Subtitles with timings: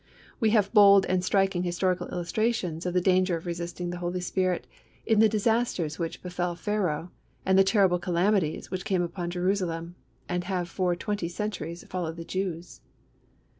[0.39, 4.65] We have bold and striking historical illustrations of the danger of resisting the Holy Spirit
[5.05, 7.11] in the disasters which befell Pharaoh,
[7.45, 9.93] and the terrible calamities which came upon Jerusalem,
[10.27, 12.81] and have for twenty centuries followed the Jews.